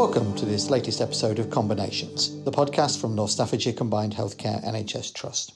Welcome 0.00 0.34
to 0.36 0.46
this 0.46 0.70
latest 0.70 1.02
episode 1.02 1.38
of 1.38 1.50
Combinations, 1.50 2.42
the 2.44 2.50
podcast 2.50 2.98
from 2.98 3.14
North 3.14 3.32
Staffordshire 3.32 3.74
Combined 3.74 4.14
Healthcare 4.14 4.64
NHS 4.64 5.12
Trust. 5.12 5.52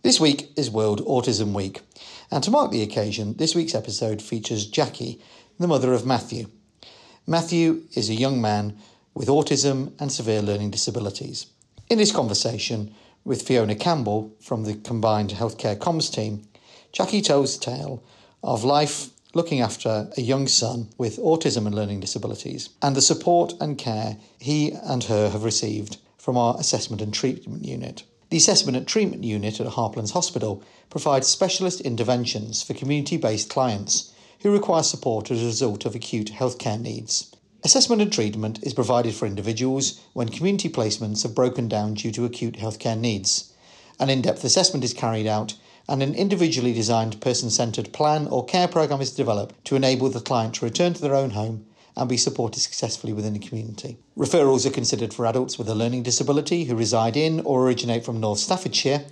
This 0.00 0.18
week 0.18 0.50
is 0.56 0.70
World 0.70 1.04
Autism 1.04 1.52
Week, 1.52 1.82
and 2.30 2.42
to 2.42 2.50
mark 2.50 2.70
the 2.70 2.82
occasion, 2.82 3.34
this 3.36 3.54
week's 3.54 3.74
episode 3.74 4.22
features 4.22 4.66
Jackie, 4.66 5.20
the 5.58 5.68
mother 5.68 5.92
of 5.92 6.06
Matthew. 6.06 6.46
Matthew 7.26 7.82
is 7.92 8.08
a 8.08 8.14
young 8.14 8.40
man 8.40 8.78
with 9.12 9.28
autism 9.28 9.92
and 10.00 10.10
severe 10.10 10.40
learning 10.40 10.70
disabilities. 10.70 11.44
In 11.90 11.98
this 11.98 12.10
conversation 12.10 12.94
with 13.22 13.46
Fiona 13.46 13.74
Campbell 13.74 14.34
from 14.40 14.64
the 14.64 14.76
Combined 14.76 15.28
Healthcare 15.28 15.76
Comms 15.76 16.10
team, 16.10 16.48
Jackie 16.90 17.20
tells 17.20 17.58
the 17.58 17.66
tale 17.66 18.02
of 18.42 18.64
life 18.64 19.10
looking 19.34 19.60
after 19.60 20.10
a 20.16 20.20
young 20.20 20.46
son 20.46 20.88
with 20.98 21.18
autism 21.18 21.66
and 21.66 21.74
learning 21.74 22.00
disabilities 22.00 22.68
and 22.82 22.94
the 22.94 23.02
support 23.02 23.54
and 23.60 23.78
care 23.78 24.16
he 24.38 24.72
and 24.72 25.04
her 25.04 25.30
have 25.30 25.44
received 25.44 25.96
from 26.18 26.36
our 26.36 26.58
assessment 26.58 27.02
and 27.02 27.12
treatment 27.12 27.64
unit. 27.64 28.04
The 28.30 28.38
Assessment 28.38 28.76
and 28.78 28.88
Treatment 28.88 29.24
Unit 29.24 29.60
at 29.60 29.66
Harplands 29.66 30.12
Hospital 30.12 30.62
provides 30.88 31.26
specialist 31.26 31.82
interventions 31.82 32.62
for 32.62 32.72
community 32.72 33.16
based 33.16 33.50
clients 33.50 34.12
who 34.40 34.52
require 34.52 34.82
support 34.82 35.30
as 35.30 35.42
a 35.42 35.46
result 35.46 35.84
of 35.84 35.94
acute 35.94 36.32
healthcare 36.32 36.80
needs. 36.80 37.34
Assessment 37.62 38.00
and 38.00 38.12
treatment 38.12 38.58
is 38.62 38.74
provided 38.74 39.14
for 39.14 39.26
individuals 39.26 40.00
when 40.14 40.28
community 40.28 40.68
placements 40.68 41.22
have 41.22 41.34
broken 41.34 41.68
down 41.68 41.94
due 41.94 42.10
to 42.10 42.24
acute 42.24 42.54
healthcare 42.54 42.98
needs. 42.98 43.52
An 44.00 44.10
in 44.10 44.22
depth 44.22 44.44
assessment 44.44 44.82
is 44.82 44.94
carried 44.94 45.26
out 45.26 45.54
and 45.88 46.02
an 46.02 46.14
individually 46.14 46.72
designed 46.72 47.20
person 47.20 47.50
centred 47.50 47.92
plan 47.92 48.26
or 48.28 48.44
care 48.44 48.68
programme 48.68 49.00
is 49.00 49.10
developed 49.10 49.64
to 49.64 49.76
enable 49.76 50.08
the 50.08 50.20
client 50.20 50.54
to 50.54 50.64
return 50.64 50.94
to 50.94 51.02
their 51.02 51.14
own 51.14 51.30
home 51.30 51.66
and 51.96 52.08
be 52.08 52.16
supported 52.16 52.60
successfully 52.60 53.12
within 53.12 53.34
the 53.34 53.38
community. 53.38 53.98
Referrals 54.16 54.66
are 54.66 54.70
considered 54.70 55.12
for 55.12 55.26
adults 55.26 55.58
with 55.58 55.68
a 55.68 55.74
learning 55.74 56.02
disability 56.02 56.64
who 56.64 56.76
reside 56.76 57.16
in 57.16 57.40
or 57.40 57.66
originate 57.66 58.04
from 58.04 58.20
North 58.20 58.38
Staffordshire, 58.38 59.04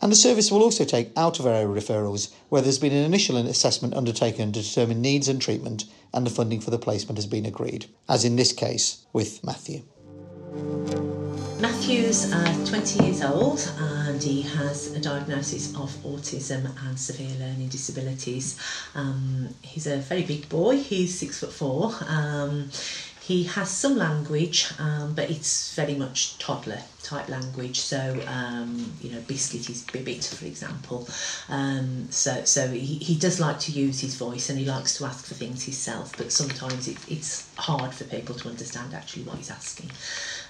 and 0.00 0.12
the 0.12 0.16
service 0.16 0.50
will 0.50 0.62
also 0.62 0.84
take 0.84 1.10
out 1.16 1.38
of 1.38 1.46
area 1.46 1.66
referrals 1.66 2.32
where 2.48 2.62
there's 2.62 2.78
been 2.78 2.92
an 2.92 3.04
initial 3.04 3.36
assessment 3.36 3.94
undertaken 3.94 4.52
to 4.52 4.62
determine 4.62 5.00
needs 5.00 5.28
and 5.28 5.40
treatment 5.40 5.84
and 6.12 6.26
the 6.26 6.30
funding 6.30 6.60
for 6.60 6.70
the 6.70 6.78
placement 6.78 7.18
has 7.18 7.26
been 7.26 7.46
agreed, 7.46 7.86
as 8.08 8.24
in 8.24 8.36
this 8.36 8.52
case 8.52 9.06
with 9.12 9.42
Matthew. 9.44 9.82
Matthew's 11.58 12.32
uh, 12.34 12.66
20 12.66 13.04
years 13.04 13.22
old 13.22 13.66
and 13.78 14.22
he 14.22 14.42
has 14.42 14.92
a 14.92 15.00
diagnosis 15.00 15.74
of 15.74 15.90
autism 16.04 16.70
and 16.86 16.98
severe 16.98 17.34
learning 17.38 17.68
disabilities. 17.68 18.58
Um, 18.94 19.48
he's 19.62 19.86
a 19.86 19.96
very 19.96 20.22
big 20.22 20.50
boy, 20.50 20.76
he's 20.76 21.18
six 21.18 21.40
foot 21.40 21.52
four. 21.52 21.94
Um, 22.08 22.68
he 23.26 23.42
has 23.42 23.68
some 23.70 23.96
language, 23.96 24.68
um, 24.78 25.14
but 25.14 25.30
it's 25.30 25.74
very 25.74 25.96
much 25.96 26.38
toddler 26.38 26.80
type 27.02 27.28
language. 27.28 27.80
So, 27.80 28.22
um, 28.28 28.92
you 29.00 29.10
know, 29.10 29.20
biscuit 29.22 29.68
is 29.68 29.82
bibbit, 29.82 30.22
for 30.24 30.44
example. 30.44 31.08
Um, 31.48 32.06
so, 32.10 32.44
so 32.44 32.68
he, 32.68 32.98
he 32.98 33.16
does 33.16 33.40
like 33.40 33.58
to 33.60 33.72
use 33.72 34.00
his 34.00 34.14
voice 34.14 34.48
and 34.48 34.56
he 34.58 34.64
likes 34.64 34.98
to 34.98 35.06
ask 35.06 35.26
for 35.26 35.34
things 35.34 35.64
himself, 35.64 36.16
but 36.16 36.30
sometimes 36.30 36.86
it, 36.86 36.98
it's 37.08 37.48
hard 37.56 37.92
for 37.92 38.04
people 38.04 38.36
to 38.36 38.48
understand 38.48 38.94
actually 38.94 39.24
what 39.24 39.38
he's 39.38 39.50
asking. 39.50 39.90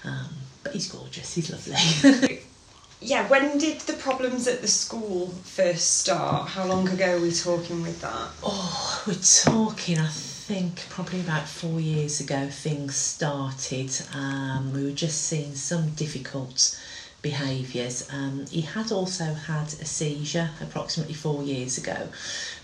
Um, 0.07 0.29
but 0.63 0.73
he's 0.73 0.91
gorgeous, 0.91 1.35
he's 1.35 1.51
lovely. 1.51 2.43
yeah, 3.01 3.29
when 3.29 3.59
did 3.59 3.81
the 3.83 3.95
problems 3.95 4.47
at 4.47 4.63
the 4.63 4.69
school 4.69 5.29
first 5.45 5.99
start? 5.99 6.49
How 6.49 6.65
long 6.65 6.89
ago 6.89 7.17
are 7.17 7.21
we 7.21 7.33
talking 7.33 7.83
with 7.83 8.01
that? 8.01 8.31
Oh, 8.43 9.03
we're 9.07 9.15
talking, 9.15 9.99
I 9.99 10.09
think, 10.09 10.89
probably 10.89 11.21
about 11.21 11.49
four 11.49 11.81
years 11.81 12.21
ago, 12.21 12.49
things 12.49 12.97
started. 12.97 13.91
Um, 14.15 14.73
we 14.73 14.85
were 14.85 14.93
just 14.93 15.23
seeing 15.23 15.55
some 15.55 15.91
difficult 15.91 16.79
behaviours. 17.23 18.09
Um, 18.13 18.47
he 18.47 18.61
had 18.61 18.93
also 18.93 19.25
had 19.25 19.67
a 19.67 19.85
seizure 19.85 20.51
approximately 20.61 21.15
four 21.15 21.43
years 21.43 21.79
ago, 21.79 22.09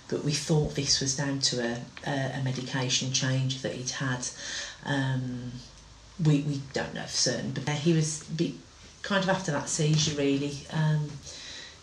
but 0.08 0.22
we 0.24 0.32
thought 0.32 0.76
this 0.76 1.00
was 1.00 1.16
down 1.16 1.40
to 1.40 1.60
a, 1.60 1.76
a, 2.06 2.38
a 2.38 2.42
medication 2.44 3.12
change 3.12 3.62
that 3.62 3.72
he'd 3.72 3.90
had. 3.90 4.28
Um, 4.84 5.52
we, 6.24 6.40
we 6.42 6.60
don't 6.72 6.94
know 6.94 7.02
for 7.02 7.08
certain, 7.08 7.52
but 7.52 7.68
he 7.68 7.92
was 7.92 8.24
be, 8.24 8.58
kind 9.02 9.22
of 9.22 9.30
after 9.30 9.52
that 9.52 9.68
seizure 9.68 10.16
really. 10.16 10.54
Um, 10.72 11.08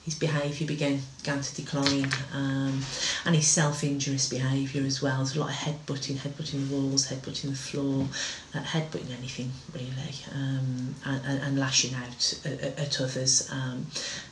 his 0.06 0.16
behaviour 0.16 0.66
began, 0.66 1.00
began 1.20 1.42
to 1.42 1.56
decline 1.56 2.10
um, 2.34 2.82
and 3.26 3.36
his 3.36 3.48
self-injurious 3.48 4.30
behaviour 4.30 4.84
as 4.84 5.04
well. 5.04 5.18
There's 5.18 5.36
a 5.36 5.40
lot 5.40 5.50
of 5.50 5.56
headbutting, 5.56 6.16
headbutting 6.16 6.68
the 6.68 6.76
walls, 6.76 7.08
headbutting 7.08 7.50
the 7.50 7.56
floor, 7.56 8.08
uh, 8.56 8.64
headbutting 8.64 9.16
anything 9.16 9.52
really 9.72 10.16
um, 10.34 10.96
and, 11.06 11.26
and, 11.26 11.44
and 11.44 11.60
lashing 11.60 11.94
out 11.94 12.40
at, 12.44 12.80
at 12.80 13.02
others. 13.02 13.50
Um, 13.52 13.86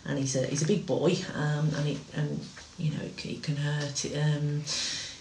and 0.05 0.17
he's 0.17 0.35
a, 0.35 0.47
he's 0.47 0.63
a 0.63 0.67
big 0.67 0.87
boy 0.87 1.15
um, 1.35 1.69
and, 1.75 1.87
he, 1.87 1.99
and 2.15 2.39
you 2.79 2.91
know 2.91 3.03
it, 3.03 3.23
it 3.23 3.43
can 3.43 3.57
hurt. 3.57 4.05
Um, 4.15 4.63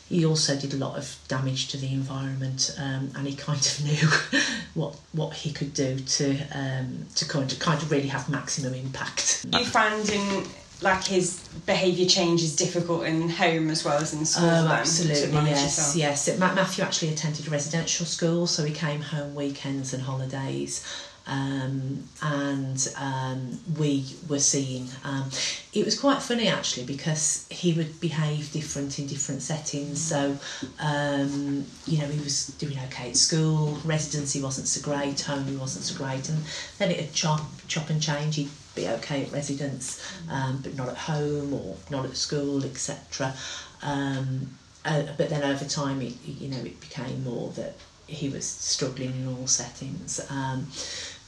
he 0.09 0.25
also 0.25 0.57
did 0.57 0.73
a 0.73 0.77
lot 0.77 0.97
of 0.97 1.19
damage 1.27 1.69
to 1.69 1.77
the 1.77 1.93
environment 1.93 2.75
um, 2.79 3.11
and 3.17 3.27
he 3.27 3.35
kind 3.35 3.59
of 3.59 3.85
knew 3.85 4.41
what 4.75 4.97
what 5.13 5.35
he 5.35 5.53
could 5.53 5.75
do 5.75 5.99
to 5.99 6.39
um, 6.53 7.07
to 7.15 7.27
kind 7.27 7.51
of 7.51 7.59
kind 7.59 7.83
of 7.83 7.91
really 7.91 8.09
have 8.09 8.29
maximum 8.29 8.75
impact. 8.75 9.47
You 9.53 9.65
found 9.65 9.97
finding 10.07 10.47
like 10.83 11.05
his 11.05 11.49
behaviour 11.65 12.07
change 12.07 12.43
is 12.43 12.55
difficult 12.55 13.05
in 13.05 13.29
home 13.29 13.71
as 13.71 13.85
well 13.85 13.99
as 13.99 14.13
in 14.13 14.27
school. 14.27 14.49
Oh, 14.49 14.69
absolutely, 14.69 15.33
yes, 15.33 15.79
yourself? 15.79 15.97
yes. 15.97 16.39
Matthew 16.39 16.85
actually 16.85 17.13
attended 17.13 17.47
a 17.47 17.51
residential 17.51 18.05
school, 18.05 18.47
so 18.47 18.65
he 18.65 18.75
came 18.75 19.01
home 19.01 19.35
weekends 19.35 19.95
and 19.95 20.03
holidays. 20.03 20.87
Um, 21.27 22.05
and 22.23 22.89
um, 22.97 23.59
we 23.77 24.07
were 24.29 24.39
seeing. 24.39 24.89
Um, 25.05 25.29
it 25.73 25.85
was 25.85 25.99
quite 25.99 26.23
funny 26.23 26.49
actually 26.49 26.87
because 26.87 27.47
he 27.51 27.73
would 27.73 28.01
behave 28.01 28.53
different 28.53 28.99
in 28.99 29.07
different 29.07 29.43
settings. 29.43 30.01
So, 30.01 30.39
um, 30.79 31.67
you 31.87 31.99
know, 31.99 32.07
he 32.07 32.21
was 32.21 32.49
doing 32.59 32.79
okay 32.87 33.11
at 33.11 33.17
school, 33.17 33.79
residency 33.85 34.41
wasn't 34.41 34.69
so 34.69 34.81
great, 34.83 35.21
home 35.21 35.59
wasn't 35.59 35.85
so 35.85 35.97
great, 35.97 36.29
and 36.29 36.39
then 36.79 36.91
it'd 36.91 37.13
chop, 37.13 37.41
chop 37.67 37.91
and 37.91 38.01
change. 38.01 38.37
He'd 38.37 38.51
be 38.75 38.89
okay 38.89 39.25
at 39.25 39.33
residence, 39.33 40.01
um, 40.31 40.61
but 40.63 40.77
not 40.77 40.89
at 40.89 40.97
home 40.97 41.53
or 41.53 41.77
not 41.91 42.05
at 42.05 42.17
school, 42.17 42.65
etc. 42.65 43.35
Um, 43.83 44.57
uh, 44.85 45.03
but 45.19 45.29
then 45.29 45.43
over 45.43 45.65
time, 45.65 46.01
it, 46.01 46.15
you 46.25 46.49
know, 46.49 46.59
it 46.59 46.81
became 46.81 47.25
more 47.25 47.51
that 47.53 47.75
he 48.07 48.29
was 48.29 48.47
struggling 48.47 49.11
in 49.11 49.29
all 49.29 49.47
settings. 49.49 50.21
Um, 50.31 50.69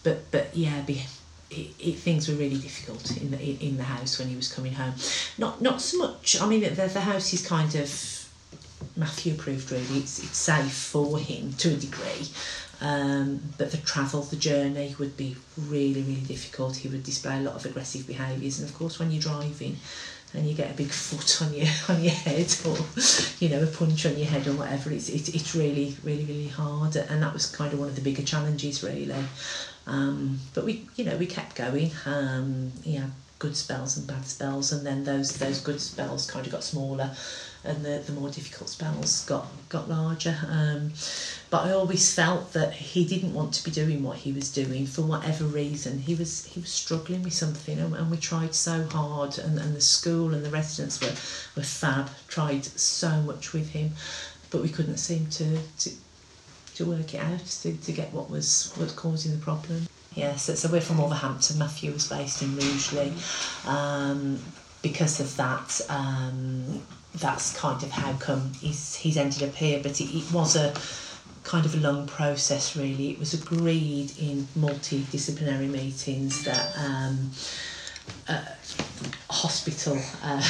but 0.03 0.31
but 0.31 0.56
yeah, 0.56 0.81
be, 0.82 1.03
it, 1.50 1.70
it, 1.78 1.97
things 1.97 2.28
were 2.28 2.34
really 2.34 2.59
difficult 2.59 3.16
in 3.16 3.31
the 3.31 3.38
in 3.64 3.76
the 3.76 3.84
house 3.84 4.19
when 4.19 4.28
he 4.28 4.36
was 4.36 4.53
coming 4.53 4.72
home. 4.72 4.94
Not 5.36 5.60
not 5.60 5.81
so 5.81 5.98
much. 5.98 6.41
I 6.41 6.47
mean, 6.47 6.60
the 6.60 6.70
the 6.70 7.00
house 7.00 7.32
is 7.32 7.47
kind 7.47 7.75
of 7.75 8.28
Matthew 8.97 9.34
approved. 9.34 9.70
Really, 9.70 9.98
it's 9.98 10.19
it's 10.19 10.36
safe 10.36 10.72
for 10.72 11.19
him 11.19 11.53
to 11.54 11.70
a 11.70 11.76
degree. 11.76 12.28
Um, 12.81 13.41
but 13.59 13.72
the 13.72 13.78
travel, 13.78 14.22
the 14.22 14.36
journey 14.36 14.94
would 15.00 15.16
be 15.16 15.34
really, 15.56 16.00
really 16.00 16.20
difficult. 16.20 16.76
He 16.76 16.88
would 16.88 17.03
display 17.03 17.38
a 17.38 17.41
lot 17.41 17.56
of 17.56 17.66
aggressive 17.66 18.06
behaviours, 18.06 18.60
and 18.60 18.69
of 18.69 18.76
course, 18.76 19.00
when 19.00 19.10
you're 19.10 19.20
driving, 19.20 19.78
and 20.34 20.47
you 20.47 20.54
get 20.54 20.70
a 20.70 20.75
big 20.75 20.88
foot 21.06 21.42
on 21.42 21.54
your 21.54 21.66
on 21.88 22.03
your 22.03 22.12
head 22.12 22.54
or 22.66 22.76
you 23.41 23.48
know 23.48 23.62
a 23.62 23.66
punch 23.66 24.06
on 24.06 24.16
your 24.16 24.26
head 24.26 24.47
or 24.47 24.53
whatever 24.53 24.91
it's 24.91 25.09
it, 25.09 25.34
it's 25.34 25.54
really 25.54 25.97
really 26.04 26.25
really 26.25 26.48
hard 26.48 26.97
and 26.97 27.22
that 27.22 27.32
was 27.32 27.47
kind 27.47 27.72
of 27.72 27.78
one 27.78 27.88
of 27.88 27.94
the 27.94 28.03
bigger 28.03 28.22
challenges 28.22 28.82
really 28.82 29.06
um, 29.88 30.38
but 30.54 30.65
we 30.65 30.87
you 30.97 31.04
know 31.04 31.16
we 31.16 31.26
kept 31.26 31.57
going. 31.57 31.91
Um, 32.07 32.72
yeah 32.84 33.07
good 33.39 33.57
spells 33.57 33.97
and 33.97 34.04
bad 34.07 34.27
spells 34.27 34.72
and 34.72 34.84
then 34.84 35.04
those 35.04 35.36
those 35.36 35.60
good 35.60 35.80
spells 35.80 36.28
kind 36.28 36.45
of 36.45 36.51
got 36.51 36.65
smaller 36.65 37.15
and 37.65 37.84
the, 37.84 38.03
the 38.07 38.12
more 38.12 38.30
difficult 38.30 38.68
spells 38.68 39.24
got 39.27 39.47
got 39.68 39.89
larger. 39.89 40.36
Um, 40.48 40.92
but 41.51 41.66
I 41.66 41.72
always 41.72 42.15
felt 42.15 42.53
that 42.53 42.72
he 42.72 43.04
didn't 43.04 43.34
want 43.34 43.53
to 43.54 43.65
be 43.65 43.71
doing 43.71 44.03
what 44.03 44.18
he 44.18 44.33
was 44.33 44.53
doing 44.53 44.86
for 44.86 45.03
whatever 45.03 45.45
reason. 45.45 45.98
He 45.98 46.15
was 46.15 46.47
he 46.47 46.60
was 46.60 46.71
struggling 46.71 47.22
with 47.22 47.33
something 47.33 47.78
and, 47.78 47.95
and 47.95 48.10
we 48.10 48.16
tried 48.16 48.54
so 48.54 48.84
hard 48.84 49.39
and, 49.39 49.59
and 49.59 49.74
the 49.74 49.80
school 49.80 50.34
and 50.34 50.45
the 50.45 50.51
residents 50.51 51.01
were, 51.01 51.15
were 51.57 51.66
fab 51.66 52.10
tried 52.28 52.65
so 52.65 53.21
much 53.22 53.53
with 53.53 53.71
him 53.71 53.92
but 54.51 54.62
we 54.62 54.68
couldn't 54.68 54.97
seem 54.97 55.27
to, 55.27 55.59
to 55.78 55.91
to 56.78 56.84
work 56.86 57.15
it 57.15 57.21
out 57.21 57.45
to, 57.45 57.77
to 57.77 57.92
get 57.92 58.13
what 58.13 58.30
was 58.30 58.72
what 58.77 58.95
causing 58.97 59.33
the 59.33 59.39
problem 59.39 59.86
Yes, 60.19 60.42
so, 60.42 60.54
so 60.57 60.69
we're 60.69 60.80
from 60.80 60.98
Wolverhampton. 60.98 61.59
Matthew 61.59 61.92
was 61.92 62.09
based 62.09 62.42
in 62.42 62.57
Rugeley. 62.57 63.13
Um, 63.66 64.41
because 64.83 65.21
of 65.21 65.36
that, 65.36 65.80
um, 65.89 66.83
that's 67.15 67.57
kind 67.57 67.80
of 67.84 67.91
how 67.91 68.15
come 68.15 68.53
he's 68.60 68.97
he's 68.97 69.16
ended 69.16 69.45
up 69.45 69.54
here. 69.54 69.78
But 69.80 70.01
it, 70.01 70.13
it 70.13 70.33
was 70.33 70.57
a 70.57 70.75
kind 71.45 71.65
of 71.65 71.75
a 71.75 71.78
long 71.78 72.09
process, 72.09 72.75
really. 72.75 73.10
It 73.10 73.21
was 73.21 73.33
agreed 73.33 74.13
in 74.19 74.48
multidisciplinary 74.59 75.71
meetings 75.71 76.45
that 76.45 76.77
um, 76.77 77.31
hospital. 79.31 80.01
Uh, 80.22 80.42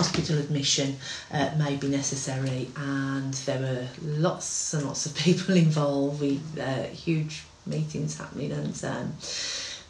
hospital 0.00 0.38
admission 0.38 0.96
uh, 1.30 1.50
may 1.58 1.76
be 1.76 1.86
necessary, 1.86 2.70
and 2.74 3.34
there 3.44 3.60
were 3.60 3.86
lots 4.02 4.72
and 4.72 4.86
lots 4.86 5.04
of 5.04 5.14
people 5.26 5.54
involved. 5.54 6.22
We 6.22 6.40
uh, 6.58 6.84
huge 6.84 7.42
meetings 7.66 8.16
happening, 8.16 8.50
and 8.50 8.82
um, 8.82 9.12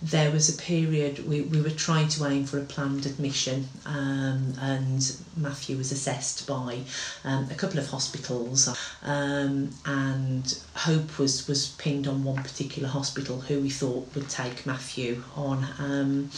there 0.02 0.32
was 0.32 0.52
a 0.52 0.60
period 0.60 1.28
we, 1.28 1.42
we 1.42 1.60
were 1.60 1.70
trying 1.70 2.08
to 2.08 2.26
aim 2.26 2.44
for 2.44 2.58
a 2.58 2.64
planned 2.64 3.06
admission, 3.06 3.68
um, 3.86 4.52
and 4.60 5.16
Matthew 5.36 5.76
was 5.76 5.92
assessed 5.92 6.44
by 6.44 6.80
um, 7.22 7.46
a 7.48 7.54
couple 7.54 7.78
of 7.78 7.86
hospitals, 7.86 8.68
um, 9.04 9.70
and 9.86 10.60
hope 10.74 11.20
was 11.20 11.46
was 11.46 11.68
pinned 11.78 12.08
on 12.08 12.24
one 12.24 12.42
particular 12.42 12.88
hospital 12.88 13.42
who 13.42 13.60
we 13.60 13.70
thought 13.70 14.12
would 14.16 14.28
take 14.28 14.66
Matthew 14.66 15.22
on. 15.36 15.64
Um, 15.78 16.30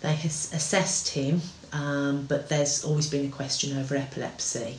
they 0.00 0.14
assessed 0.14 1.08
him 1.08 1.40
um, 1.72 2.26
but 2.26 2.48
there's 2.48 2.84
always 2.84 3.08
been 3.08 3.26
a 3.26 3.30
question 3.30 3.76
over 3.78 3.96
epilepsy, 3.96 4.78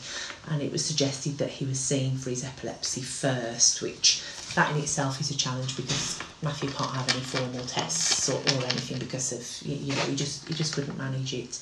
and 0.49 0.61
it 0.61 0.71
was 0.71 0.83
suggested 0.83 1.37
that 1.37 1.49
he 1.49 1.65
was 1.65 1.79
seen 1.79 2.17
for 2.17 2.29
his 2.29 2.43
epilepsy 2.43 3.01
first, 3.01 3.81
which 3.81 4.23
that 4.55 4.71
in 4.71 4.81
itself 4.81 5.21
is 5.21 5.29
a 5.31 5.37
challenge 5.37 5.77
because 5.77 6.19
Matthew 6.41 6.69
can't 6.69 6.91
have 6.91 7.09
any 7.09 7.21
formal 7.21 7.65
tests 7.65 8.29
or, 8.29 8.37
or 8.37 8.63
anything 8.65 8.97
because 8.99 9.31
of 9.31 9.67
you 9.67 9.93
know 9.93 10.01
he 10.01 10.15
just 10.15 10.47
he 10.47 10.53
just 10.53 10.73
couldn't 10.73 10.97
manage 10.97 11.33
it. 11.33 11.59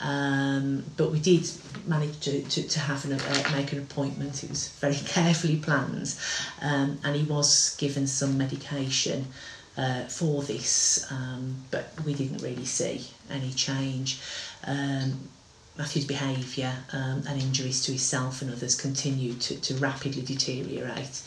Um, 0.00 0.84
but 0.96 1.12
we 1.12 1.20
did 1.20 1.48
manage 1.86 2.18
to, 2.20 2.42
to, 2.42 2.68
to 2.68 2.80
have 2.80 3.04
an, 3.04 3.12
uh, 3.12 3.50
make 3.54 3.72
an 3.72 3.78
appointment. 3.78 4.42
It 4.42 4.50
was 4.50 4.68
very 4.68 4.94
carefully 5.06 5.56
planned, 5.56 6.14
um, 6.60 6.98
and 7.04 7.16
he 7.16 7.22
was 7.24 7.76
given 7.78 8.06
some 8.06 8.36
medication 8.36 9.26
uh, 9.76 10.04
for 10.04 10.42
this, 10.42 11.06
um, 11.10 11.56
but 11.70 11.90
we 12.04 12.14
didn't 12.14 12.42
really 12.42 12.64
see 12.64 13.06
any 13.30 13.50
change. 13.52 14.20
Um, 14.66 15.28
Matthew's 15.76 16.04
behaviour 16.04 16.72
um, 16.92 17.24
and 17.28 17.42
injuries 17.42 17.84
to 17.84 17.92
himself 17.92 18.42
and 18.42 18.52
others 18.52 18.80
continued 18.80 19.40
to, 19.40 19.60
to 19.60 19.74
rapidly 19.74 20.22
deteriorate. 20.22 21.22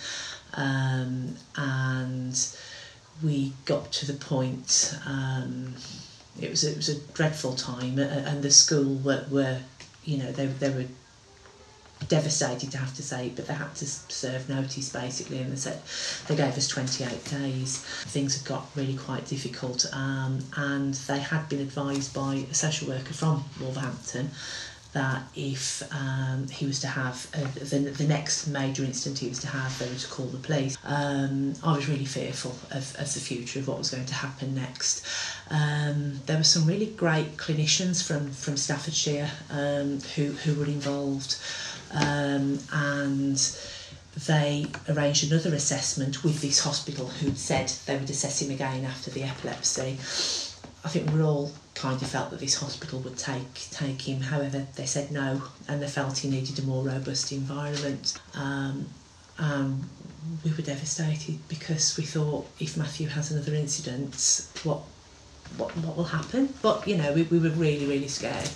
Um, 0.53 1.35
and 1.57 2.47
we 3.21 3.51
got 3.65 3.91
to 3.91 4.05
the 4.05 4.13
point, 4.13 4.97
um, 5.05 5.75
it, 6.39 6.49
was, 6.49 6.63
it 6.63 6.77
was 6.77 6.87
a 6.87 6.99
dreadful 7.13 7.55
time, 7.55 7.99
and 7.99 8.41
the 8.41 8.51
school 8.51 8.95
were, 8.95 9.25
were 9.29 9.59
you 10.05 10.17
know, 10.17 10.31
they, 10.31 10.45
they 10.45 10.69
were 10.69 10.85
devastated 12.07 12.71
to 12.71 12.77
have 12.77 12.95
to 12.95 13.03
say 13.03 13.27
it, 13.27 13.35
but 13.35 13.47
they 13.47 13.53
had 13.53 13.73
to 13.75 13.85
serve 13.85 14.47
notice 14.49 14.89
basically, 14.89 15.39
and 15.39 15.51
they 15.51 15.55
said 15.55 15.81
they 16.27 16.35
gave 16.35 16.57
us 16.57 16.67
28 16.67 17.25
days. 17.25 17.79
Things 17.79 18.37
had 18.37 18.47
got 18.47 18.69
really 18.75 18.95
quite 18.95 19.25
difficult, 19.25 19.85
um, 19.93 20.39
and 20.55 20.93
they 20.93 21.19
had 21.19 21.47
been 21.49 21.59
advised 21.59 22.13
by 22.13 22.45
a 22.49 22.53
social 22.53 22.87
worker 22.87 23.13
from 23.13 23.43
Wolverhampton 23.59 24.31
that 24.93 25.21
if 25.35 25.83
um, 25.93 26.47
he 26.47 26.65
was 26.65 26.79
to 26.79 26.87
have 26.87 27.27
a, 27.33 27.59
the, 27.59 27.77
the 27.77 28.05
next 28.05 28.47
major 28.47 28.83
incident 28.83 29.19
he 29.19 29.27
was 29.27 29.39
to 29.39 29.47
have, 29.47 29.77
they 29.79 29.87
were 29.87 29.95
to 29.95 30.07
call 30.07 30.25
the 30.27 30.37
police. 30.37 30.77
Um, 30.83 31.53
I 31.63 31.75
was 31.75 31.87
really 31.87 32.05
fearful 32.05 32.51
of, 32.71 32.95
of 32.97 33.13
the 33.13 33.19
future 33.19 33.59
of 33.59 33.67
what 33.67 33.77
was 33.77 33.91
going 33.91 34.05
to 34.05 34.13
happen 34.13 34.55
next. 34.55 35.05
Um, 35.51 36.19
there 36.25 36.37
were 36.37 36.43
some 36.43 36.65
really 36.65 36.87
great 36.87 37.37
clinicians 37.37 38.05
from, 38.05 38.31
from 38.31 38.57
Staffordshire 38.57 39.29
um, 39.51 39.99
who, 40.15 40.31
who 40.31 40.55
were 40.55 40.65
involved 40.65 41.37
um, 41.91 42.59
and 42.73 43.37
they 44.25 44.65
arranged 44.89 45.31
another 45.31 45.53
assessment 45.53 46.23
with 46.23 46.41
this 46.41 46.59
hospital 46.59 47.07
who 47.07 47.35
said 47.35 47.69
they 47.85 47.97
would 47.97 48.09
assess 48.09 48.41
him 48.41 48.51
again 48.51 48.83
after 48.83 49.11
the 49.11 49.23
epilepsy. 49.23 49.97
I 50.83 50.89
think 50.89 51.11
we 51.11 51.21
all 51.21 51.51
kind 51.75 52.01
of 52.01 52.07
felt 52.07 52.31
that 52.31 52.39
this 52.39 52.55
hospital 52.55 52.99
would 52.99 53.17
take 53.17 53.53
take 53.71 54.01
him. 54.01 54.21
However, 54.21 54.65
they 54.75 54.85
said 54.85 55.11
no, 55.11 55.41
and 55.67 55.81
they 55.81 55.87
felt 55.87 56.17
he 56.17 56.29
needed 56.29 56.57
a 56.59 56.63
more 56.63 56.83
robust 56.83 57.31
environment. 57.31 58.19
Um, 58.33 58.87
um, 59.37 59.89
we 60.43 60.51
were 60.51 60.63
devastated 60.63 61.39
because 61.47 61.95
we 61.97 62.03
thought 62.03 62.47
if 62.59 62.75
Matthew 62.75 63.07
has 63.09 63.31
another 63.31 63.53
incident, 63.53 64.47
what 64.63 64.81
what 65.57 65.75
what 65.77 65.95
will 65.95 66.05
happen? 66.05 66.53
But 66.61 66.87
you 66.87 66.97
know, 66.97 67.13
we, 67.13 67.23
we 67.23 67.37
were 67.37 67.49
really 67.49 67.85
really 67.85 68.07
scared 68.07 68.49